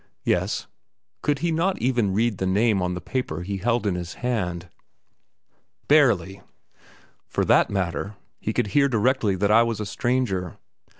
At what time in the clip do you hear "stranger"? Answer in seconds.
9.85-10.57